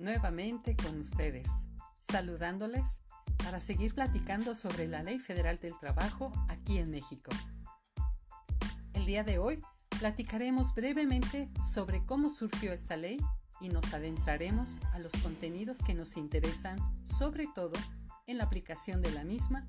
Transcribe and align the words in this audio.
nuevamente 0.00 0.76
con 0.76 0.98
ustedes, 0.98 1.48
saludándoles 2.10 3.00
para 3.38 3.60
seguir 3.60 3.94
platicando 3.94 4.54
sobre 4.54 4.88
la 4.88 5.02
Ley 5.02 5.18
Federal 5.18 5.58
del 5.60 5.78
Trabajo 5.78 6.32
aquí 6.48 6.78
en 6.78 6.90
México. 6.90 7.30
El 8.94 9.06
día 9.06 9.22
de 9.24 9.38
hoy 9.38 9.60
platicaremos 9.98 10.74
brevemente 10.74 11.48
sobre 11.72 12.04
cómo 12.04 12.30
surgió 12.30 12.72
esta 12.72 12.96
ley 12.96 13.18
y 13.60 13.68
nos 13.68 13.92
adentraremos 13.92 14.78
a 14.92 14.98
los 14.98 15.12
contenidos 15.22 15.78
que 15.82 15.94
nos 15.94 16.16
interesan, 16.16 16.78
sobre 17.04 17.46
todo 17.54 17.78
en 18.26 18.38
la 18.38 18.44
aplicación 18.44 19.02
de 19.02 19.12
la 19.12 19.24
misma 19.24 19.68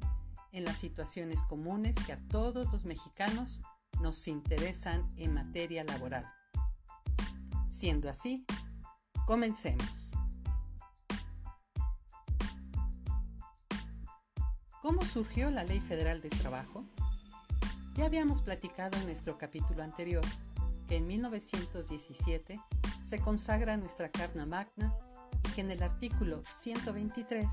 en 0.51 0.65
las 0.65 0.77
situaciones 0.77 1.41
comunes 1.43 1.95
que 2.05 2.13
a 2.13 2.19
todos 2.27 2.71
los 2.71 2.85
mexicanos 2.85 3.61
nos 4.01 4.27
interesan 4.27 5.07
en 5.17 5.33
materia 5.33 5.83
laboral. 5.83 6.25
Siendo 7.69 8.09
así, 8.09 8.45
comencemos. 9.25 10.11
¿Cómo 14.81 15.05
surgió 15.05 15.51
la 15.51 15.63
Ley 15.63 15.79
Federal 15.79 16.21
de 16.21 16.29
Trabajo? 16.29 16.83
Ya 17.93 18.05
habíamos 18.05 18.41
platicado 18.41 18.97
en 18.97 19.05
nuestro 19.05 19.37
capítulo 19.37 19.83
anterior 19.83 20.23
que 20.87 20.95
en 20.95 21.05
1917 21.05 22.59
se 23.07 23.19
consagra 23.19 23.77
nuestra 23.77 24.09
Carta 24.09 24.43
Magna 24.47 24.91
y 25.45 25.49
que 25.49 25.61
en 25.61 25.69
el 25.69 25.83
artículo 25.83 26.41
123 26.51 27.45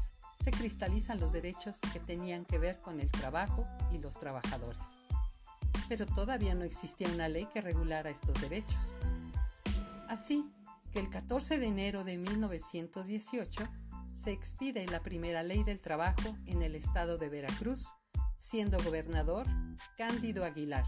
se 0.42 0.50
cristalizan 0.52 1.20
los 1.20 1.34
derechos 1.34 1.76
que 1.92 2.00
tenían 2.00 2.46
que 2.46 2.58
ver 2.58 2.80
con 2.80 2.98
el 2.98 3.10
trabajo 3.10 3.66
y 3.90 3.98
los 3.98 4.18
trabajadores. 4.18 4.78
Pero 5.86 6.06
todavía 6.06 6.54
no 6.54 6.64
existía 6.64 7.08
una 7.08 7.28
ley 7.28 7.46
que 7.52 7.60
regulara 7.60 8.08
estos 8.08 8.40
derechos. 8.40 8.96
Así 10.08 10.50
que 10.94 11.00
el 11.00 11.10
14 11.10 11.58
de 11.58 11.66
enero 11.66 12.04
de 12.04 12.16
1918 12.16 13.68
se 14.22 14.32
expide 14.32 14.86
la 14.86 15.02
primera 15.02 15.42
ley 15.42 15.64
del 15.64 15.80
trabajo 15.80 16.36
en 16.46 16.62
el 16.62 16.74
estado 16.74 17.18
de 17.18 17.28
Veracruz, 17.28 17.92
siendo 18.36 18.82
gobernador 18.82 19.46
Cándido 19.96 20.44
Aguilar, 20.44 20.86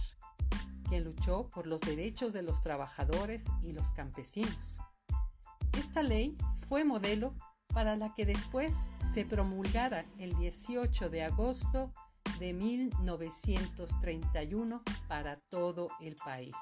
quien 0.89 1.05
luchó 1.05 1.49
por 1.49 1.69
los 1.69 1.81
derechos 1.81 2.33
de 2.33 2.43
los 2.43 2.61
trabajadores 2.61 3.45
y 3.63 3.71
los 3.73 3.93
campesinos. 3.93 4.79
Esta 5.79 6.03
ley 6.03 6.37
fue 6.69 6.83
modelo 6.85 7.37
para 7.73 7.95
la 7.95 8.13
que 8.15 8.27
después 8.27 8.75
se 9.15 9.25
promulgara 9.25 10.05
el 10.19 10.35
18 10.35 11.09
de 11.09 11.23
agosto 11.23 11.95
de 12.41 12.53
1931 12.53 14.83
para 15.09 15.37
todo 15.37 15.91
el 16.01 16.17
país. 16.17 16.57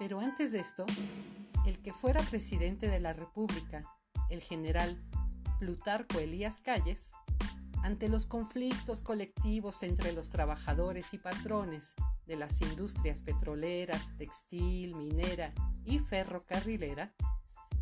Pero 0.00 0.18
antes 0.18 0.50
de 0.50 0.58
esto, 0.60 0.86
el 1.66 1.78
que 1.80 1.92
fuera 1.92 2.22
presidente 2.22 2.88
de 2.88 3.00
la 3.00 3.12
República 3.12 3.84
el 4.28 4.40
general 4.40 4.98
Plutarco 5.58 6.18
Elías 6.18 6.60
Calles, 6.60 7.10
ante 7.82 8.08
los 8.08 8.26
conflictos 8.26 9.00
colectivos 9.00 9.82
entre 9.82 10.12
los 10.12 10.30
trabajadores 10.30 11.12
y 11.12 11.18
patrones 11.18 11.94
de 12.26 12.36
las 12.36 12.60
industrias 12.60 13.22
petroleras, 13.22 14.16
textil, 14.16 14.94
minera 14.94 15.50
y 15.84 15.98
ferrocarrilera, 15.98 17.12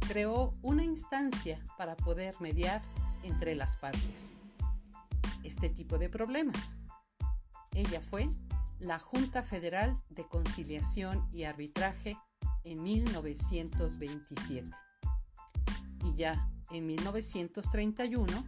creó 0.07 0.53
una 0.63 0.85
instancia 0.85 1.65
para 1.77 1.97
poder 1.97 2.35
mediar 2.41 2.83
entre 3.23 3.55
las 3.55 3.77
partes. 3.77 4.37
Este 5.43 5.69
tipo 5.69 5.99
de 5.99 6.09
problemas. 6.09 6.77
Ella 7.73 8.01
fue 8.01 8.31
la 8.79 8.99
Junta 8.99 9.43
Federal 9.43 10.01
de 10.09 10.27
Conciliación 10.27 11.29
y 11.33 11.45
Arbitraje 11.45 12.17
en 12.65 12.83
1927 12.83 14.88
ya 16.17 16.49
en 16.71 16.87
1931, 16.87 18.45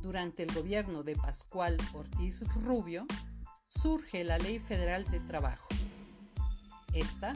durante 0.00 0.42
el 0.42 0.52
gobierno 0.52 1.02
de 1.02 1.16
Pascual 1.16 1.76
Ortiz 1.92 2.40
Rubio, 2.54 3.06
surge 3.66 4.24
la 4.24 4.38
Ley 4.38 4.58
Federal 4.58 5.04
de 5.10 5.20
Trabajo. 5.20 5.68
Esta 6.92 7.34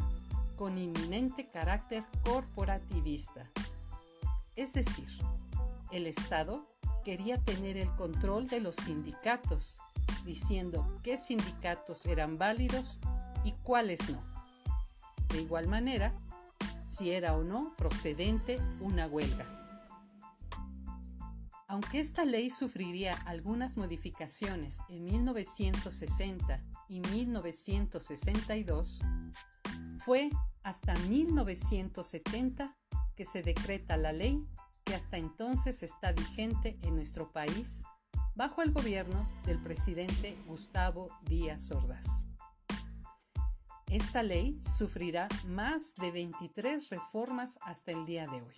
con 0.56 0.78
inminente 0.78 1.50
carácter 1.50 2.04
corporativista. 2.24 3.50
Es 4.54 4.72
decir, 4.72 5.08
el 5.90 6.06
Estado 6.06 6.66
quería 7.04 7.38
tener 7.38 7.76
el 7.76 7.90
control 7.96 8.48
de 8.48 8.60
los 8.60 8.76
sindicatos, 8.76 9.76
diciendo 10.24 11.00
qué 11.02 11.18
sindicatos 11.18 12.06
eran 12.06 12.38
válidos 12.38 12.98
y 13.44 13.52
cuáles 13.64 14.08
no. 14.08 14.22
De 15.28 15.42
igual 15.42 15.66
manera, 15.66 16.14
si 16.92 17.10
era 17.10 17.36
o 17.36 17.42
no 17.42 17.74
procedente 17.76 18.60
una 18.80 19.06
huelga. 19.06 19.46
Aunque 21.68 22.00
esta 22.00 22.26
ley 22.26 22.50
sufriría 22.50 23.14
algunas 23.24 23.78
modificaciones 23.78 24.76
en 24.90 25.04
1960 25.04 26.62
y 26.88 27.00
1962, 27.00 29.00
fue 29.96 30.28
hasta 30.62 30.94
1970 31.08 32.76
que 33.16 33.24
se 33.24 33.40
decreta 33.42 33.96
la 33.96 34.12
ley 34.12 34.46
que 34.84 34.94
hasta 34.94 35.16
entonces 35.16 35.82
está 35.82 36.12
vigente 36.12 36.76
en 36.82 36.94
nuestro 36.94 37.32
país 37.32 37.82
bajo 38.34 38.60
el 38.62 38.72
gobierno 38.72 39.26
del 39.46 39.62
presidente 39.62 40.36
Gustavo 40.46 41.08
Díaz 41.24 41.70
Ordaz. 41.70 42.24
Esta 43.92 44.22
ley 44.22 44.58
sufrirá 44.58 45.28
más 45.46 45.94
de 45.96 46.10
23 46.10 46.88
reformas 46.88 47.58
hasta 47.60 47.92
el 47.92 48.06
día 48.06 48.26
de 48.26 48.40
hoy. 48.40 48.54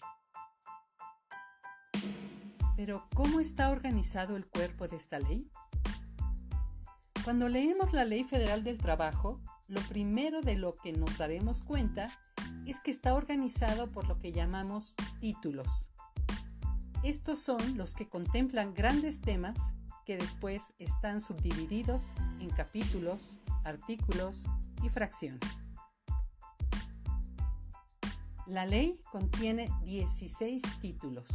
Pero, 2.77 3.09
¿cómo 3.17 3.41
está 3.41 3.71
organizado 3.71 4.37
el 4.37 4.47
cuerpo 4.47 4.87
de 4.87 4.95
esta 4.95 5.19
ley? 5.19 5.51
Cuando 7.25 7.49
leemos 7.49 7.93
la 7.93 8.05
Ley 8.05 8.23
Federal 8.23 8.63
del 8.63 8.79
Trabajo, 8.79 9.41
lo 9.67 9.81
primero 9.89 10.41
de 10.41 10.55
lo 10.55 10.77
que 10.77 10.93
nos 10.93 11.19
daremos 11.19 11.63
cuenta 11.63 12.17
es 12.65 12.79
que 12.79 12.93
está 12.93 13.13
organizado 13.15 13.91
por 13.91 14.07
lo 14.07 14.19
que 14.19 14.31
llamamos 14.31 14.95
títulos. 15.19 15.91
Estos 17.03 17.41
son 17.41 17.77
los 17.77 17.95
que 17.95 18.09
contemplan 18.09 18.73
grandes 18.73 19.21
temas 19.21 19.59
que 20.07 20.17
después 20.17 20.75
están 20.79 21.21
subdivididos 21.21 22.15
en 22.39 22.51
capítulos, 22.51 23.41
artículos 23.65 24.47
fracciones. 24.89 25.63
La 28.47 28.67
ley 28.67 29.01
contiene 29.11 29.71
16 29.85 30.63
títulos 30.81 31.29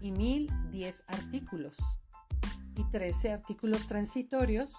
y 0.00 0.12
1010 0.12 1.04
artículos 1.06 1.76
y 2.74 2.84
13 2.84 3.32
artículos 3.32 3.86
transitorios 3.86 4.76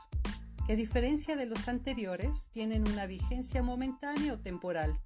que 0.66 0.74
a 0.74 0.76
diferencia 0.76 1.36
de 1.36 1.46
los 1.46 1.68
anteriores 1.68 2.48
tienen 2.52 2.88
una 2.88 3.06
vigencia 3.06 3.62
momentánea 3.62 4.34
o 4.34 4.40
temporal 4.40 5.00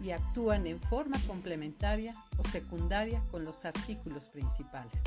y 0.00 0.12
actúan 0.12 0.66
en 0.66 0.80
forma 0.80 1.18
complementaria 1.26 2.14
o 2.38 2.44
secundaria 2.44 3.22
con 3.30 3.44
los 3.44 3.64
artículos 3.64 4.28
principales. 4.28 5.02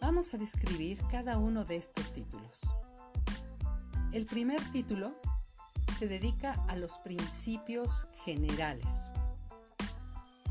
Vamos 0.00 0.34
a 0.34 0.38
describir 0.38 0.98
cada 1.10 1.38
uno 1.38 1.64
de 1.64 1.76
estos 1.76 2.12
títulos. 2.12 2.60
El 4.12 4.26
primer 4.26 4.60
título 4.72 5.14
se 5.96 6.08
dedica 6.08 6.54
a 6.66 6.74
los 6.74 6.98
principios 6.98 8.08
generales. 8.24 9.12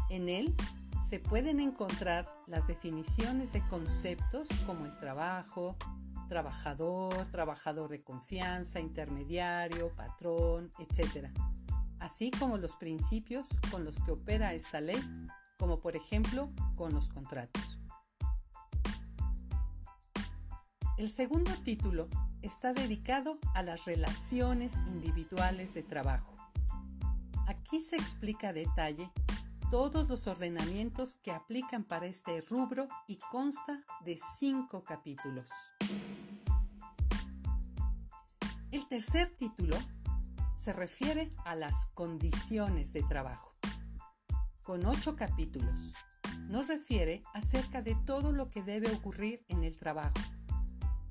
En 0.10 0.30
él 0.30 0.56
se 1.06 1.20
pueden 1.20 1.60
encontrar 1.60 2.26
las 2.48 2.68
definiciones 2.68 3.52
de 3.52 3.62
conceptos 3.68 4.48
como 4.66 4.86
el 4.86 4.98
trabajo, 4.98 5.76
trabajador, 6.30 7.28
trabajador 7.32 7.90
de 7.90 8.02
confianza, 8.02 8.80
intermediario, 8.80 9.94
patrón, 9.94 10.72
etc. 10.80 11.28
Así 12.00 12.32
como 12.32 12.58
los 12.58 12.78
principios 12.78 13.50
con 13.72 13.84
los 13.84 14.00
que 14.00 14.12
opera 14.12 14.54
esta 14.54 14.80
ley, 14.80 15.04
como 15.58 15.82
por 15.82 15.98
ejemplo 15.98 16.50
con 16.78 16.94
los 16.94 17.10
contratos. 17.10 17.78
El 20.98 21.10
segundo 21.10 21.52
título 21.66 22.08
está 22.42 22.74
dedicado 22.74 23.40
a 23.54 23.64
las 23.64 23.86
relaciones 23.86 24.76
individuales 24.88 25.74
de 25.74 25.84
trabajo. 25.84 26.36
Aquí 27.48 27.80
se 27.80 27.96
explica 27.96 28.50
a 28.50 28.54
detalle 28.54 29.12
todos 29.72 30.08
los 30.08 30.28
ordenamientos 30.28 31.16
que 31.16 31.32
aplican 31.32 31.84
para 31.84 32.08
este 32.08 32.42
rubro 32.42 32.88
y 33.08 33.18
consta 33.18 33.84
de 34.06 34.18
cinco 34.38 34.84
capítulos. 34.84 35.50
El 38.72 38.88
tercer 38.88 39.36
título 39.36 39.78
se 40.56 40.74
refiere 40.74 41.30
a 41.46 41.56
las 41.56 41.88
condiciones 41.94 42.94
de 42.94 43.04
trabajo. 43.04 43.50
Con 44.64 44.86
ocho 44.86 45.16
capítulos, 45.16 45.94
nos 46.48 46.68
refiere 46.68 47.24
acerca 47.34 47.82
de 47.82 47.96
todo 48.06 48.32
lo 48.32 48.50
que 48.50 48.62
debe 48.62 48.92
ocurrir 48.92 49.44
en 49.48 49.64
el 49.64 49.78
trabajo, 49.78 50.20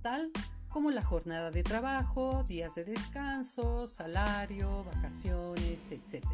tal 0.03 0.31
como 0.69 0.91
la 0.91 1.03
jornada 1.05 1.51
de 1.51 1.63
trabajo, 1.63 2.45
días 2.45 2.75
de 2.75 2.85
descanso, 2.85 3.87
salario, 3.87 4.85
vacaciones, 4.85 5.91
etc. 5.91 6.25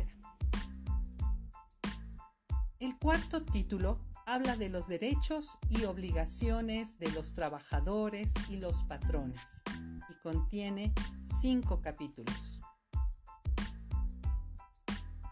El 2.81 2.99
cuarto 2.99 3.45
título 3.45 3.99
habla 4.27 4.57
de 4.57 4.69
los 4.69 4.89
derechos 4.89 5.59
y 5.69 5.85
obligaciones 5.85 6.99
de 6.99 7.11
los 7.13 7.33
trabajadores 7.33 8.33
y 8.49 8.57
los 8.57 8.83
patrones 8.85 9.63
y 10.09 10.15
contiene 10.23 10.93
cinco 11.41 11.81
capítulos. 11.81 12.61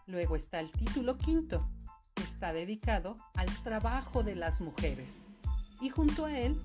Luego 0.06 0.37
está 0.37 0.60
el 0.60 0.70
título 0.70 1.16
quinto, 1.16 1.69
que 2.14 2.22
está 2.22 2.52
dedicado 2.52 3.16
al 3.34 3.48
trabajo 3.62 4.22
de 4.22 4.37
las 4.37 4.60
mujeres. 4.60 5.25
Y 5.81 5.88
junto 5.88 6.26
a 6.26 6.38
él 6.38 6.60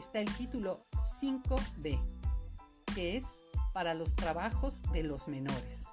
está 0.00 0.20
el 0.20 0.34
título 0.34 0.86
5b, 0.92 2.00
que 2.94 3.18
es 3.18 3.44
para 3.74 3.92
los 3.92 4.14
trabajos 4.14 4.82
de 4.92 5.02
los 5.02 5.28
menores. 5.28 5.92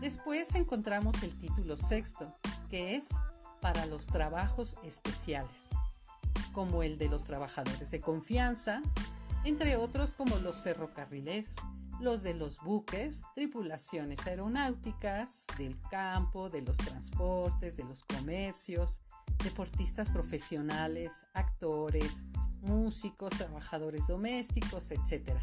Después 0.00 0.54
encontramos 0.54 1.20
el 1.24 1.36
título 1.36 1.76
sexto, 1.76 2.32
que 2.70 2.94
es 2.94 3.08
para 3.60 3.86
los 3.86 4.06
trabajos 4.06 4.76
especiales, 4.84 5.68
como 6.52 6.84
el 6.84 6.96
de 6.96 7.08
los 7.08 7.24
trabajadores 7.24 7.90
de 7.90 8.00
confianza, 8.00 8.80
entre 9.42 9.76
otros 9.76 10.14
como 10.14 10.36
los 10.38 10.62
ferrocarriles, 10.62 11.56
los 12.04 12.22
de 12.22 12.34
los 12.34 12.58
buques, 12.58 13.22
tripulaciones 13.34 14.26
aeronáuticas, 14.26 15.46
del 15.56 15.80
campo, 15.90 16.50
de 16.50 16.60
los 16.60 16.76
transportes, 16.76 17.78
de 17.78 17.84
los 17.84 18.02
comercios, 18.02 19.00
deportistas 19.42 20.10
profesionales, 20.10 21.26
actores, 21.32 22.22
músicos, 22.60 23.30
trabajadores 23.30 24.06
domésticos, 24.06 24.90
etc. 24.90 25.38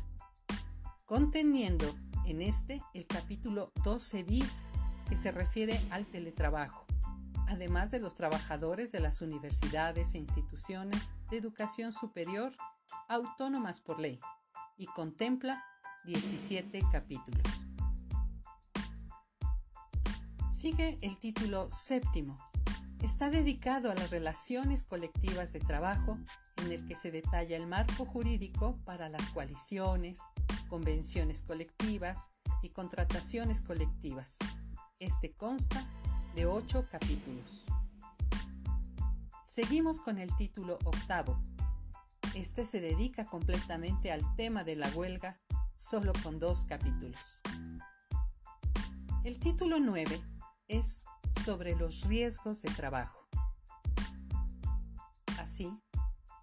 Conteniendo 1.05 1.95
en 2.27 2.43
este 2.43 2.79
el 2.93 3.07
capítulo 3.07 3.71
12 3.83 4.21
bis 4.21 4.67
que 5.09 5.17
se 5.17 5.31
refiere 5.31 5.81
al 5.89 6.05
teletrabajo 6.05 6.85
además 7.47 7.91
de 7.91 7.99
los 7.99 8.15
trabajadores 8.15 8.93
de 8.93 9.01
las 9.01 9.19
universidades 9.21 10.13
e 10.13 10.19
instituciones 10.19 11.13
de 11.29 11.37
educación 11.37 11.91
superior 11.91 12.53
autónomas 13.09 13.81
por 13.81 13.99
ley, 13.99 14.21
y 14.77 14.85
contempla 14.87 15.63
17 16.06 16.81
capítulos. 16.92 17.44
Sigue 20.50 20.98
el 21.01 21.18
título 21.19 21.69
séptimo. 21.69 22.38
Está 23.01 23.30
dedicado 23.30 23.92
a 23.92 23.95
las 23.95 24.09
relaciones 24.12 24.83
colectivas 24.83 25.53
de 25.53 25.59
trabajo 25.59 26.18
en 26.57 26.71
el 26.71 26.86
que 26.86 26.95
se 26.95 27.12
detalla 27.12 27.56
el 27.56 27.68
marco 27.68 28.06
jurídico 28.06 28.77
para 28.83 29.09
las 29.09 29.27
coaliciones, 29.30 30.19
convenciones 30.69 31.42
colectivas 31.42 32.30
y 32.62 32.69
contrataciones 32.69 33.62
colectivas. 33.62 34.38
Este 35.00 35.33
consta 35.33 35.88
de 36.36 36.45
ocho 36.45 36.86
capítulos. 36.92 37.65
Seguimos 39.44 40.00
con 40.00 40.18
el 40.18 40.36
título 40.36 40.77
octavo. 40.86 41.42
Este 42.36 42.65
se 42.65 42.80
dedica 42.81 43.25
completamente 43.25 44.12
al 44.12 44.36
tema 44.36 44.63
de 44.63 44.75
la 44.75 44.88
huelga, 44.89 45.39
solo 45.81 46.13
con 46.21 46.37
dos 46.37 46.63
capítulos. 46.65 47.41
El 49.23 49.39
título 49.39 49.79
9 49.79 50.21
es 50.67 51.03
sobre 51.43 51.75
los 51.75 52.03
riesgos 52.03 52.61
de 52.61 52.69
trabajo. 52.69 53.27
Así, 55.39 55.75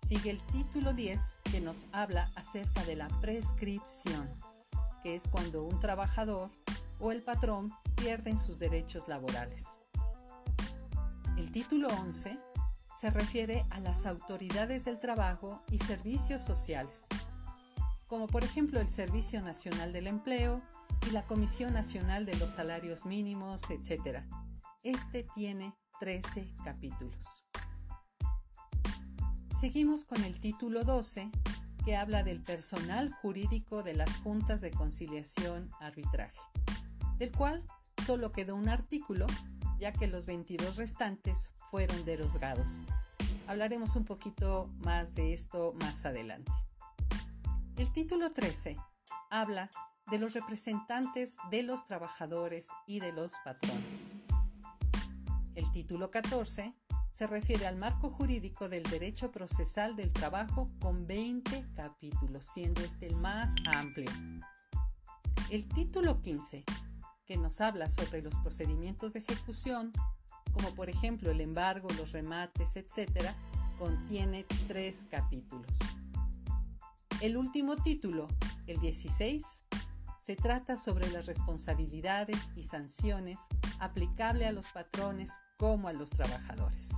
sigue 0.05 0.31
el 0.31 0.43
título 0.49 0.93
10 0.93 1.38
que 1.52 1.61
nos 1.61 1.87
habla 1.93 2.32
acerca 2.35 2.85
de 2.85 2.96
la 2.96 3.06
prescripción, 3.20 4.29
que 5.05 5.14
es 5.14 5.29
cuando 5.29 5.62
un 5.62 5.79
trabajador 5.79 6.50
o 6.99 7.12
el 7.12 7.23
patrón 7.23 7.73
pierden 7.94 8.38
sus 8.38 8.58
derechos 8.58 9.06
laborales. 9.06 9.79
El 11.37 11.52
título 11.52 11.87
11 11.88 12.37
se 13.00 13.11
refiere 13.11 13.64
a 13.70 13.79
las 13.79 14.05
autoridades 14.05 14.85
del 14.85 14.99
trabajo 14.99 15.62
y 15.70 15.79
servicios 15.79 16.43
sociales, 16.43 17.06
como 18.09 18.27
por 18.27 18.43
ejemplo 18.43 18.81
el 18.81 18.89
Servicio 18.89 19.41
Nacional 19.43 19.93
del 19.93 20.07
Empleo 20.07 20.63
y 21.07 21.11
la 21.11 21.27
Comisión 21.27 21.75
Nacional 21.75 22.25
de 22.25 22.35
los 22.37 22.51
Salarios 22.51 23.05
Mínimos, 23.05 23.63
etc. 23.71 24.25
Este 24.83 25.27
tiene 25.35 25.77
13 26.01 26.55
capítulos. 26.65 27.43
Seguimos 29.61 30.05
con 30.05 30.25
el 30.25 30.41
título 30.41 30.85
12, 30.85 31.31
que 31.85 31.97
habla 31.97 32.23
del 32.23 32.43
personal 32.43 33.13
jurídico 33.13 33.83
de 33.83 33.95
las 33.95 34.17
juntas 34.19 34.61
de 34.61 34.71
conciliación 34.71 35.71
arbitraje, 35.81 36.41
del 37.19 37.33
cual 37.33 37.63
solo 38.07 38.33
quedó 38.33 38.57
un 38.57 38.69
artículo, 38.69 39.27
ya 39.79 39.93
que 39.93 40.07
los 40.07 40.27
22 40.27 40.77
restantes 40.77 41.51
fueron 41.71 42.05
derogados. 42.05 42.85
Hablaremos 43.47 43.97
un 43.97 44.05
poquito 44.05 44.71
más 44.79 45.15
de 45.15 45.35
esto 45.35 45.75
más 45.81 46.07
adelante. 46.07 46.53
El 47.79 47.93
título 47.93 48.29
13 48.29 48.77
habla 49.31 49.71
de 50.11 50.19
los 50.19 50.33
representantes 50.33 51.37
de 51.49 51.63
los 51.63 51.85
trabajadores 51.85 52.67
y 52.89 52.99
de 52.99 53.13
los 53.13 53.35
patrones. 53.45 54.17
El 55.55 55.71
título 55.71 56.11
14 56.11 56.75
se 57.13 57.27
refiere 57.29 57.69
al 57.69 57.77
marco 57.77 58.11
jurídico 58.11 58.69
del 58.69 58.83
derecho 58.83 59.31
procesal 59.31 59.95
del 59.95 60.13
trabajo 60.13 60.69
con 60.81 61.07
20 61.07 61.69
capítulos, 61.77 62.47
siendo 62.47 62.81
este 62.81 63.07
el 63.07 63.15
más 63.15 63.55
amplio. 63.65 64.11
El 65.49 65.69
título 65.69 66.21
15 66.21 66.65
que 67.27 67.37
nos 67.37 67.61
habla 67.61 67.89
sobre 67.89 68.23
los 68.23 68.37
procedimientos 68.39 69.13
de 69.13 69.21
ejecución, 69.21 69.93
como 70.53 70.75
por 70.75 70.91
ejemplo 70.91 71.31
el 71.31 71.41
embargo, 71.41 71.89
los 71.97 72.11
remates, 72.11 72.75
etc., 72.75 73.37
contiene 73.79 74.45
tres 74.67 75.07
capítulos. 75.09 75.79
El 77.20 77.37
último 77.37 77.76
título, 77.76 78.29
el 78.67 78.79
16, 78.81 79.65
se 80.19 80.37
trata 80.37 80.76
sobre 80.76 81.11
las 81.11 81.26
responsabilidades 81.26 82.49
y 82.55 82.62
sanciones 82.62 83.41
aplicable 83.81 84.47
a 84.47 84.53
los 84.53 84.69
patrones 84.69 85.32
como 85.56 85.88
a 85.88 85.93
los 85.93 86.11
trabajadores. 86.11 86.91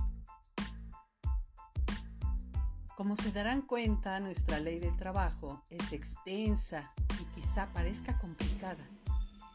Como 2.95 3.15
se 3.15 3.31
darán 3.31 3.61
cuenta, 3.61 4.19
nuestra 4.19 4.59
ley 4.59 4.79
del 4.79 4.95
trabajo 4.95 5.63
es 5.69 5.91
extensa 5.91 6.93
y 7.19 7.25
quizá 7.33 7.71
parezca 7.73 8.19
complicada 8.19 8.87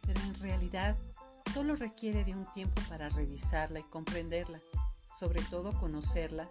pero 0.06 0.20
en 0.20 0.34
realidad 0.40 0.96
solo 1.52 1.74
requiere 1.74 2.24
de 2.24 2.34
un 2.34 2.46
tiempo 2.52 2.80
para 2.88 3.08
revisarla 3.08 3.80
y 3.80 3.82
comprenderla, 3.84 4.60
sobre 5.12 5.42
todo 5.42 5.78
conocerla, 5.78 6.48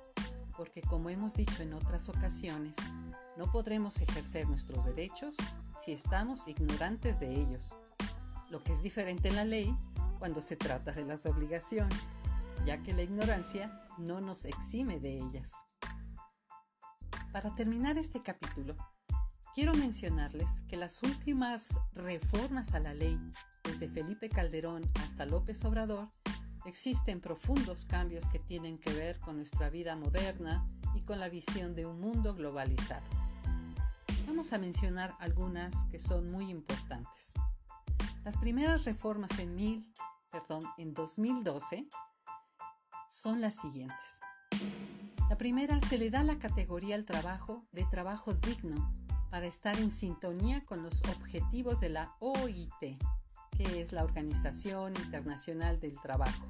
porque 0.58 0.82
como 0.82 1.10
hemos 1.10 1.34
dicho 1.34 1.62
en 1.64 1.74
otras 1.74 2.10
ocasiones, 2.10 2.76
no 3.38 3.52
podremos 3.52 4.02
ejercer 4.02 4.48
nuestros 4.48 4.86
derechos 4.86 5.36
si 5.84 5.92
estamos 5.92 6.48
ignorantes 6.48 7.20
de 7.20 7.34
ellos, 7.34 7.76
lo 8.50 8.64
que 8.64 8.74
es 8.74 8.82
diferente 8.82 9.30
en 9.30 9.36
la 9.36 9.46
ley 9.46 9.76
cuando 10.20 10.42
se 10.42 10.56
trata 10.56 10.92
de 10.92 11.06
las 11.06 11.26
obligaciones, 11.26 12.00
ya 12.66 12.82
que 12.82 12.94
la 12.94 13.04
ignorancia 13.04 13.82
no 13.98 14.22
nos 14.22 14.46
exime 14.46 15.00
de 15.00 15.18
ellas. 15.18 15.52
Para 17.32 17.54
terminar 17.56 17.98
este 17.98 18.22
capítulo, 18.22 18.76
Quiero 19.56 19.74
mencionarles 19.74 20.64
que 20.68 20.76
las 20.76 21.02
últimas 21.02 21.80
reformas 21.94 22.74
a 22.74 22.82
la 22.82 22.94
ley, 22.94 23.18
desde 23.64 23.88
Felipe 23.88 24.28
Calderón 24.28 24.84
hasta 24.96 25.26
López 25.26 25.64
Obrador, 25.64 26.10
existen 26.66 27.22
profundos 27.22 27.86
cambios 27.86 28.28
que 28.30 28.40
tienen 28.40 28.78
que 28.78 28.94
ver 28.94 29.20
con 29.20 29.38
nuestra 29.38 29.70
vida 29.70 29.96
moderna 29.96 30.68
y 30.94 31.02
con 31.02 31.20
la 31.20 31.30
visión 31.30 31.76
de 31.76 31.86
un 31.86 32.00
mundo 32.00 32.34
globalizado. 32.34 33.06
Vamos 34.28 34.54
a 34.54 34.58
mencionar 34.58 35.16
algunas 35.20 35.86
que 35.86 36.00
son 36.00 36.32
muy 36.32 36.50
importantes. 36.50 37.34
Las 38.24 38.38
primeras 38.38 38.86
reformas 38.86 39.38
en, 39.38 39.56
mil, 39.56 39.94
perdón, 40.32 40.64
en 40.78 40.94
2012 40.94 41.88
son 43.08 43.40
las 43.40 43.56
siguientes. 43.56 44.20
La 45.30 45.38
primera 45.38 45.80
se 45.82 45.98
le 45.98 46.10
da 46.10 46.24
la 46.24 46.40
categoría 46.40 46.96
al 46.96 47.06
trabajo 47.06 47.66
de 47.72 47.86
trabajo 47.86 48.34
digno 48.34 48.92
para 49.30 49.46
estar 49.46 49.78
en 49.80 49.92
sintonía 49.92 50.62
con 50.66 50.82
los 50.82 51.02
objetivos 51.04 51.80
de 51.80 51.90
la 51.90 52.16
OIT, 52.20 53.00
que 53.58 53.82
es 53.82 53.92
la 53.92 54.04
Organización 54.04 54.94
Internacional 54.98 55.80
del 55.80 56.00
Trabajo. 56.02 56.46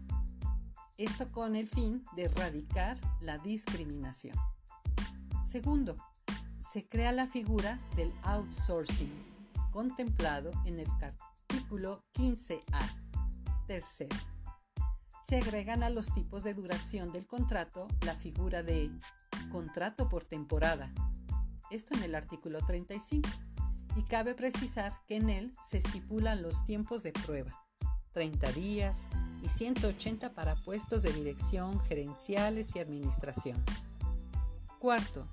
Esto 0.98 1.32
con 1.32 1.56
el 1.56 1.68
fin 1.68 2.04
de 2.16 2.24
erradicar 2.24 2.98
la 3.20 3.38
discriminación. 3.38 4.38
Segundo, 5.44 5.96
se 6.58 6.88
crea 6.88 7.12
la 7.12 7.28
figura 7.28 7.80
del 7.96 8.14
outsourcing, 8.24 9.12
contemplado 9.72 10.52
en 10.66 10.80
el 10.80 10.88
artículo 11.02 12.04
15A. 12.14 13.66
Tercero, 13.68 14.16
se 15.22 15.38
agregan 15.38 15.84
a 15.84 15.90
los 15.90 16.14
tipos 16.14 16.44
de 16.44 16.54
duración 16.54 17.12
del 17.12 17.28
contrato 17.28 17.88
la 18.06 18.16
figura 18.16 18.64
de 18.64 18.92
contrato 19.52 20.08
por 20.08 20.24
temporada, 20.24 20.94
esto 21.72 21.96
en 21.96 22.04
el 22.04 22.16
artículo 22.16 22.60
35. 22.66 23.28
Y 23.96 24.04
cabe 24.04 24.36
precisar 24.36 24.94
que 25.08 25.18
en 25.18 25.30
él 25.30 25.54
se 25.70 25.78
estipulan 25.78 26.42
los 26.42 26.66
tiempos 26.66 27.04
de 27.04 27.14
prueba, 27.14 27.66
30 28.14 28.52
días, 28.52 29.08
y 29.42 29.50
180 29.50 30.34
para 30.34 30.56
puestos 30.56 31.04
de 31.04 31.14
dirección, 31.14 31.80
gerenciales 31.82 32.76
y 32.76 32.80
administración. 32.80 33.64
Cuarto, 34.80 35.28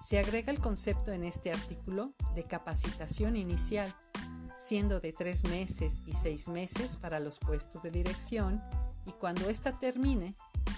se 0.00 0.18
agrega 0.18 0.52
el 0.52 0.60
concepto 0.60 1.12
en 1.12 1.24
este 1.24 1.52
artículo 1.52 2.12
de 2.34 2.44
capacitación 2.44 3.36
inicial, 3.36 3.94
siendo 4.56 5.00
de 5.00 5.12
tres 5.12 5.44
meses 5.44 6.02
y 6.06 6.12
seis 6.12 6.48
meses 6.48 6.96
para 6.96 7.18
los 7.18 7.38
puestos 7.38 7.82
de 7.82 7.90
dirección 7.90 8.62
y 9.06 9.12
cuando 9.12 9.48
ésta 9.48 9.78
termine, 9.78 10.34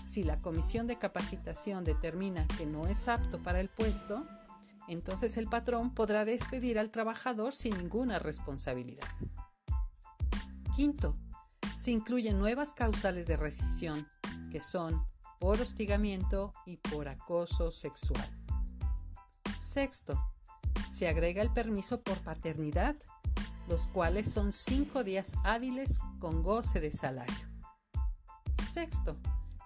si 0.07 0.23
la 0.23 0.39
comisión 0.39 0.87
de 0.87 0.99
capacitación 0.99 1.85
determina 1.85 2.47
que 2.47 2.67
no 2.67 2.87
es 2.87 3.09
apto 3.09 3.43
para 3.43 3.61
el 3.61 3.69
puesto, 3.69 4.27
entonces 4.89 5.37
el 5.37 5.47
patrón 5.47 5.95
podrá 5.95 6.25
despedir 6.25 6.79
al 6.79 6.91
trabajador 6.91 7.55
sin 7.55 7.77
ninguna 7.79 8.19
responsabilidad. 8.19 9.09
Quinto, 10.75 11.17
se 11.79 11.91
incluyen 11.91 12.39
nuevas 12.39 12.73
causales 12.75 13.27
de 13.27 13.37
rescisión, 13.37 14.09
que 14.51 14.61
son 14.61 15.07
por 15.39 15.61
hostigamiento 15.61 16.53
y 16.67 16.77
por 16.77 17.09
acoso 17.09 17.71
sexual. 17.71 18.31
Sexto, 19.59 20.19
se 20.91 21.09
agrega 21.09 21.43
el 21.43 21.53
permiso 21.53 22.03
por 22.03 22.19
paternidad, 22.19 22.97
los 23.69 23.87
cuales 23.87 24.31
son 24.31 24.53
cinco 24.53 25.05
días 25.05 25.33
hábiles 25.45 25.99
con 26.19 26.43
goce 26.43 26.81
de 26.81 26.91
salario. 26.91 27.49
Sexto, 28.63 29.17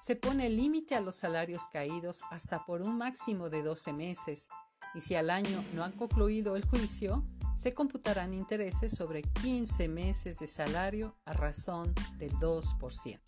se 0.01 0.17
pone 0.17 0.49
límite 0.49 0.95
a 0.95 1.01
los 1.01 1.17
salarios 1.17 1.67
caídos 1.73 2.21
hasta 2.31 2.65
por 2.65 2.83
un 2.83 2.97
máximo 2.97 3.51
de 3.51 3.63
12 3.63 3.93
meses 3.93 4.49
y 4.97 5.03
si 5.03 5.15
al 5.15 5.29
año 5.31 5.63
no 5.75 5.85
han 5.85 5.93
concluido 5.93 6.57
el 6.57 6.65
juicio, 6.65 7.23
se 7.55 7.75
computarán 7.75 8.33
intereses 8.35 8.93
sobre 8.93 9.23
15 9.23 9.89
meses 9.89 10.39
de 10.39 10.47
salario 10.47 11.15
a 11.27 11.35
razón 11.35 11.95
del 12.19 12.33
2%. 12.33 13.21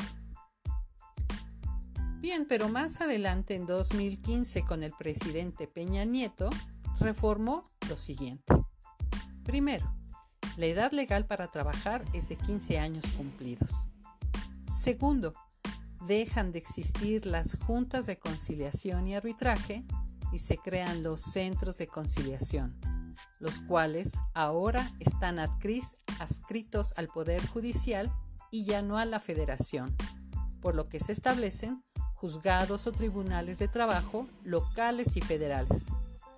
Bien, 2.20 2.46
pero 2.48 2.68
más 2.68 3.00
adelante 3.00 3.54
en 3.54 3.66
2015 3.66 4.64
con 4.64 4.82
el 4.82 4.92
presidente 4.92 5.68
Peña 5.68 6.04
Nieto 6.04 6.50
reformó 6.98 7.66
lo 7.88 7.96
siguiente. 7.96 8.54
Primero, 9.44 9.94
la 10.56 10.66
edad 10.66 10.92
legal 10.92 11.26
para 11.26 11.50
trabajar 11.50 12.04
es 12.12 12.28
de 12.28 12.36
15 12.36 12.78
años 12.78 13.04
cumplidos. 13.16 13.70
Segundo, 14.66 15.32
dejan 16.06 16.50
de 16.50 16.58
existir 16.58 17.26
las 17.26 17.56
juntas 17.58 18.06
de 18.06 18.18
conciliación 18.18 19.06
y 19.06 19.14
arbitraje 19.14 19.84
y 20.32 20.40
se 20.40 20.58
crean 20.58 21.02
los 21.02 21.20
centros 21.20 21.78
de 21.78 21.86
conciliación, 21.86 22.78
los 23.38 23.60
cuales 23.60 24.12
ahora 24.34 24.90
están 25.00 25.38
adscritos 25.38 26.92
al 26.96 27.08
Poder 27.08 27.46
Judicial 27.46 28.12
y 28.50 28.64
ya 28.64 28.82
no 28.82 28.98
a 28.98 29.04
la 29.04 29.20
Federación, 29.20 29.96
por 30.60 30.74
lo 30.74 30.88
que 30.88 31.00
se 31.00 31.12
establecen 31.12 31.82
juzgados 32.14 32.86
o 32.86 32.92
tribunales 32.92 33.58
de 33.58 33.68
trabajo 33.68 34.26
locales 34.42 35.16
y 35.16 35.20
federales, 35.20 35.86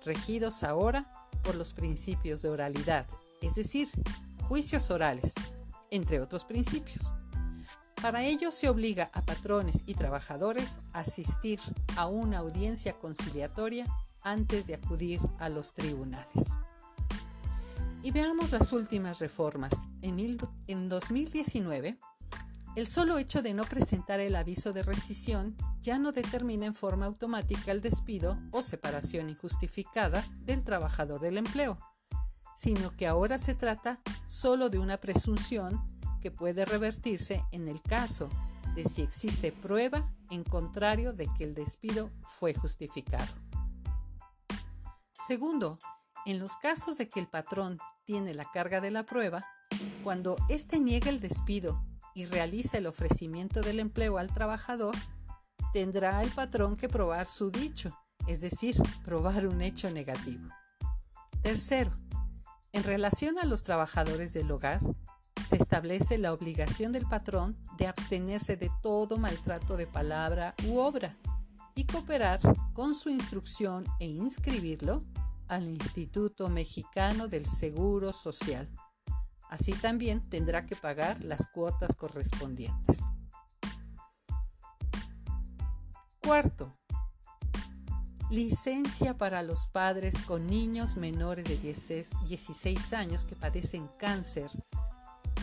regidos 0.05 0.63
ahora 0.63 1.11
por 1.43 1.55
los 1.55 1.73
principios 1.73 2.41
de 2.41 2.49
oralidad, 2.49 3.07
es 3.41 3.55
decir, 3.55 3.89
juicios 4.47 4.91
orales, 4.91 5.33
entre 5.89 6.21
otros 6.21 6.45
principios. 6.45 7.13
Para 8.01 8.23
ello 8.23 8.51
se 8.51 8.67
obliga 8.67 9.11
a 9.13 9.21
patrones 9.21 9.83
y 9.85 9.93
trabajadores 9.93 10.79
a 10.91 11.01
asistir 11.01 11.59
a 11.95 12.07
una 12.07 12.39
audiencia 12.39 12.93
conciliatoria 12.93 13.85
antes 14.23 14.65
de 14.65 14.73
acudir 14.73 15.21
a 15.37 15.49
los 15.49 15.75
tribunales. 15.75 16.49
Y 18.01 18.09
veamos 18.09 18.51
las 18.51 18.71
últimas 18.71 19.19
reformas. 19.19 19.87
En, 20.01 20.89
2019, 20.89 21.99
el 22.75 22.87
solo 22.87 23.19
hecho 23.19 23.43
de 23.43 23.53
no 23.53 23.65
presentar 23.65 24.19
el 24.19 24.35
aviso 24.35 24.73
de 24.73 24.81
rescisión 24.81 25.55
ya 25.83 25.99
no 25.99 26.11
determina 26.11 26.65
en 26.65 26.73
forma 26.73 27.05
automática 27.05 27.71
el 27.71 27.81
despido 27.81 28.39
o 28.49 28.63
separación 28.63 29.29
injustificada 29.29 30.25
del 30.39 30.63
trabajador 30.63 31.21
del 31.21 31.37
empleo, 31.37 31.77
sino 32.55 32.89
que 32.97 33.05
ahora 33.05 33.37
se 33.37 33.53
trata 33.53 34.01
solo 34.25 34.71
de 34.71 34.79
una 34.79 34.97
presunción 34.97 35.85
que 36.21 36.31
puede 36.31 36.63
revertirse 36.65 37.43
en 37.51 37.67
el 37.67 37.81
caso 37.81 38.29
de 38.75 38.85
si 38.85 39.01
existe 39.01 39.51
prueba 39.51 40.09
en 40.29 40.43
contrario 40.43 41.11
de 41.11 41.27
que 41.37 41.43
el 41.43 41.53
despido 41.53 42.09
fue 42.39 42.53
justificado. 42.53 43.33
Segundo, 45.11 45.77
en 46.25 46.39
los 46.39 46.55
casos 46.55 46.97
de 46.97 47.09
que 47.09 47.19
el 47.19 47.27
patrón 47.27 47.79
tiene 48.05 48.33
la 48.33 48.45
carga 48.45 48.79
de 48.81 48.91
la 48.91 49.05
prueba, 49.05 49.45
cuando 50.03 50.35
éste 50.49 50.79
niega 50.79 51.09
el 51.09 51.19
despido 51.19 51.83
y 52.13 52.25
realiza 52.25 52.77
el 52.77 52.87
ofrecimiento 52.87 53.61
del 53.61 53.79
empleo 53.79 54.17
al 54.17 54.33
trabajador, 54.33 54.95
tendrá 55.73 56.21
el 56.21 56.29
patrón 56.31 56.75
que 56.75 56.89
probar 56.89 57.25
su 57.25 57.51
dicho, 57.51 57.97
es 58.27 58.41
decir, 58.41 58.75
probar 59.03 59.47
un 59.47 59.61
hecho 59.61 59.89
negativo. 59.91 60.49
Tercero, 61.41 61.91
en 62.73 62.83
relación 62.83 63.39
a 63.39 63.45
los 63.45 63.63
trabajadores 63.63 64.33
del 64.33 64.51
hogar, 64.51 64.81
se 65.51 65.57
establece 65.57 66.17
la 66.17 66.31
obligación 66.31 66.93
del 66.93 67.05
patrón 67.05 67.57
de 67.77 67.85
abstenerse 67.85 68.55
de 68.55 68.71
todo 68.81 69.17
maltrato 69.17 69.75
de 69.75 69.85
palabra 69.85 70.55
u 70.65 70.77
obra 70.77 71.17
y 71.75 71.83
cooperar 71.83 72.39
con 72.71 72.95
su 72.95 73.09
instrucción 73.09 73.83
e 73.99 74.05
inscribirlo 74.05 75.03
al 75.49 75.67
Instituto 75.67 76.47
Mexicano 76.47 77.27
del 77.27 77.45
Seguro 77.45 78.13
Social. 78.13 78.69
Así 79.49 79.73
también 79.73 80.21
tendrá 80.21 80.65
que 80.65 80.77
pagar 80.77 81.19
las 81.19 81.45
cuotas 81.47 81.97
correspondientes. 81.97 82.99
Cuarto, 86.23 86.77
licencia 88.29 89.17
para 89.17 89.43
los 89.43 89.67
padres 89.67 90.15
con 90.25 90.47
niños 90.47 90.95
menores 90.95 91.43
de 91.43 91.57
16 91.57 92.93
años 92.93 93.25
que 93.25 93.35
padecen 93.35 93.89
cáncer 93.99 94.49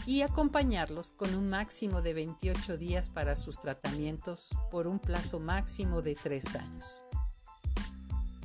y 0.09 0.23
acompañarlos 0.23 1.13
con 1.13 1.35
un 1.35 1.51
máximo 1.51 2.01
de 2.01 2.15
28 2.15 2.79
días 2.79 3.11
para 3.11 3.37
sus 3.37 3.61
tratamientos 3.61 4.57
por 4.71 4.87
un 4.87 4.99
plazo 5.01 5.39
máximo 5.39 6.01
de 6.01 6.15
3 6.15 6.57
años. 6.57 7.05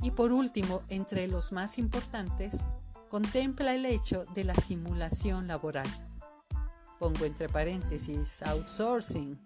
Y 0.02 0.10
por 0.10 0.32
último, 0.32 0.82
entre 0.90 1.26
los 1.26 1.52
más 1.52 1.78
importantes, 1.78 2.62
contempla 3.08 3.74
el 3.74 3.86
hecho 3.86 4.26
de 4.34 4.44
la 4.44 4.54
simulación 4.54 5.46
laboral. 5.46 5.88
Pongo 6.98 7.24
entre 7.24 7.48
paréntesis 7.48 8.42
outsourcing, 8.42 9.40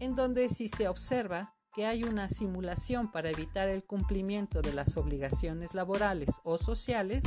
en 0.00 0.16
donde 0.16 0.48
si 0.48 0.68
se 0.68 0.88
observa 0.88 1.54
que 1.72 1.86
hay 1.86 2.02
una 2.02 2.28
simulación 2.28 3.12
para 3.12 3.30
evitar 3.30 3.68
el 3.68 3.84
cumplimiento 3.84 4.62
de 4.62 4.72
las 4.72 4.96
obligaciones 4.96 5.74
laborales 5.74 6.40
o 6.42 6.58
sociales, 6.58 7.22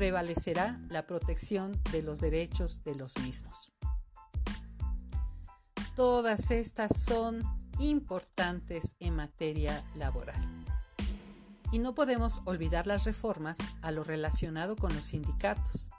prevalecerá 0.00 0.80
la 0.88 1.06
protección 1.06 1.78
de 1.92 2.02
los 2.02 2.22
derechos 2.22 2.82
de 2.84 2.94
los 2.94 3.18
mismos. 3.18 3.70
Todas 5.94 6.50
estas 6.50 6.96
son 6.96 7.42
importantes 7.78 8.96
en 8.98 9.14
materia 9.14 9.84
laboral. 9.94 10.40
Y 11.70 11.80
no 11.80 11.94
podemos 11.94 12.40
olvidar 12.46 12.86
las 12.86 13.04
reformas 13.04 13.58
a 13.82 13.90
lo 13.90 14.02
relacionado 14.02 14.74
con 14.74 14.94
los 14.94 15.04
sindicatos, 15.04 15.90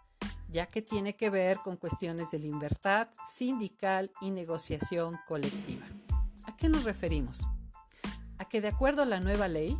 ya 0.50 0.66
que 0.66 0.82
tiene 0.82 1.16
que 1.16 1.30
ver 1.30 1.58
con 1.58 1.78
cuestiones 1.78 2.32
de 2.32 2.40
libertad 2.40 3.08
sindical 3.24 4.10
y 4.20 4.32
negociación 4.32 5.20
colectiva. 5.28 5.86
¿A 6.46 6.58
qué 6.58 6.70
nos 6.70 6.86
referimos? 6.86 7.48
A 8.40 8.46
que 8.46 8.62
de 8.62 8.70
acuerdo 8.70 9.04
a 9.04 9.06
la 9.06 9.20
nueva 9.20 9.48
ley, 9.48 9.78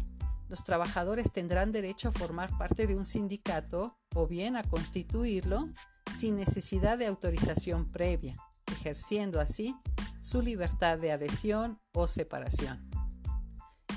los 0.52 0.66
trabajadores 0.66 1.32
tendrán 1.32 1.72
derecho 1.72 2.10
a 2.10 2.12
formar 2.12 2.58
parte 2.58 2.86
de 2.86 2.98
un 2.98 3.06
sindicato 3.06 3.98
o 4.14 4.28
bien 4.28 4.58
a 4.58 4.64
constituirlo 4.64 5.70
sin 6.18 6.36
necesidad 6.36 6.98
de 6.98 7.08
autorización 7.08 7.88
previa, 7.88 8.36
ejerciendo 8.70 9.40
así 9.40 9.78
su 10.20 10.42
libertad 10.42 11.00
de 11.00 11.14
adhesión 11.14 11.80
o 11.94 12.06
separación. 12.06 12.86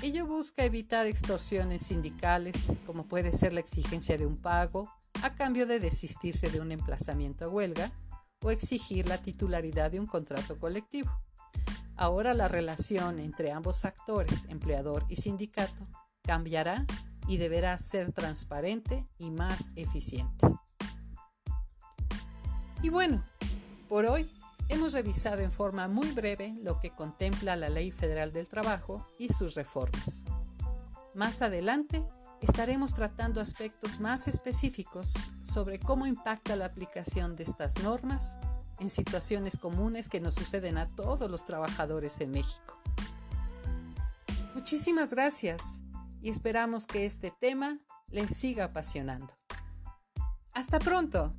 Ello 0.01 0.27
busca 0.27 0.63
evitar 0.63 1.07
extorsiones 1.07 1.81
sindicales, 1.81 2.55
como 2.85 3.05
puede 3.05 3.33
ser 3.33 3.51
la 3.51 3.59
exigencia 3.59 4.17
de 4.17 4.25
un 4.25 4.37
pago 4.37 4.89
a 5.23 5.35
cambio 5.35 5.67
de 5.67 5.81
desistirse 5.81 6.49
de 6.49 6.61
un 6.61 6.71
emplazamiento 6.71 7.43
a 7.43 7.49
huelga 7.49 7.91
o 8.41 8.49
exigir 8.49 9.07
la 9.07 9.17
titularidad 9.17 9.91
de 9.91 9.99
un 9.99 10.07
contrato 10.07 10.57
colectivo. 10.57 11.11
Ahora 11.97 12.33
la 12.33 12.47
relación 12.47 13.19
entre 13.19 13.51
ambos 13.51 13.83
actores, 13.83 14.45
empleador 14.47 15.05
y 15.09 15.17
sindicato, 15.17 15.85
cambiará 16.25 16.85
y 17.27 17.37
deberá 17.37 17.77
ser 17.77 18.11
transparente 18.11 19.07
y 19.17 19.31
más 19.31 19.69
eficiente. 19.75 20.47
Y 22.81 22.89
bueno, 22.89 23.23
por 23.89 24.05
hoy 24.05 24.29
hemos 24.69 24.93
revisado 24.93 25.41
en 25.41 25.51
forma 25.51 25.87
muy 25.87 26.11
breve 26.11 26.55
lo 26.61 26.79
que 26.79 26.91
contempla 26.91 27.55
la 27.55 27.69
Ley 27.69 27.91
Federal 27.91 28.31
del 28.31 28.47
Trabajo 28.47 29.07
y 29.17 29.29
sus 29.29 29.55
reformas. 29.55 30.23
Más 31.13 31.41
adelante 31.41 32.03
estaremos 32.41 32.93
tratando 32.93 33.41
aspectos 33.41 33.99
más 33.99 34.27
específicos 34.27 35.13
sobre 35.43 35.79
cómo 35.79 36.05
impacta 36.05 36.55
la 36.55 36.65
aplicación 36.65 37.35
de 37.35 37.43
estas 37.43 37.81
normas 37.81 38.37
en 38.79 38.89
situaciones 38.89 39.57
comunes 39.57 40.09
que 40.09 40.19
nos 40.19 40.35
suceden 40.35 40.77
a 40.77 40.87
todos 40.87 41.29
los 41.29 41.45
trabajadores 41.45 42.19
en 42.21 42.31
México. 42.31 42.77
Muchísimas 44.53 45.11
gracias 45.11 45.79
y 46.25 46.29
esperamos 46.29 46.87
que 46.87 47.05
este 47.05 47.29
tema 47.29 47.77
les 48.09 48.35
siga 48.35 48.65
apasionando. 48.65 49.31
Hasta 50.55 50.79
pronto. 50.79 51.31